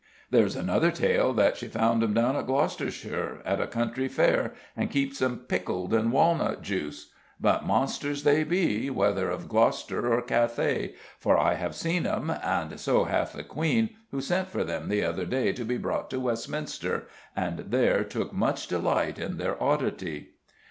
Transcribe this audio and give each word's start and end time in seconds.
There's 0.31 0.55
another 0.55 0.89
tale 0.89 1.31
that 1.33 1.57
she 1.57 1.67
found 1.67 2.01
'em 2.01 2.15
down 2.15 2.35
in 2.35 2.43
Gloucestershire, 2.47 3.39
at 3.45 3.61
a 3.61 3.67
country 3.67 4.07
fair, 4.07 4.55
and 4.75 4.89
keeps 4.89 5.21
'em 5.21 5.41
pickled 5.47 5.93
in 5.93 6.09
walnut 6.09 6.63
juice. 6.63 7.11
But 7.39 7.67
monsters 7.67 8.23
they 8.23 8.43
be, 8.43 8.89
whether 8.89 9.29
of 9.29 9.47
Gloucester 9.47 10.11
or 10.11 10.23
Cathay, 10.23 10.95
for 11.19 11.37
I 11.37 11.53
have 11.53 11.75
seen 11.75 12.07
'em; 12.07 12.31
and 12.31 12.79
so 12.79 13.03
hath 13.03 13.33
the 13.33 13.43
Queen, 13.43 13.91
who 14.09 14.21
sent 14.21 14.47
for 14.49 14.63
them 14.63 14.89
the 14.89 15.03
other 15.05 15.27
day 15.27 15.51
to 15.53 15.63
be 15.63 15.77
brought 15.77 16.09
to 16.09 16.19
Westminster, 16.19 17.03
and 17.35 17.65
there 17.69 18.03
took 18.03 18.33
much 18.33 18.65
delight 18.65 19.19
in 19.19 19.37
their 19.37 19.61
oddity." 19.61 20.31